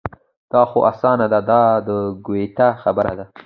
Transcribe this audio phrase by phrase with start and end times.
[0.53, 1.89] دا خو اسانه ده دا د
[2.25, 3.25] ګویته خبره ده.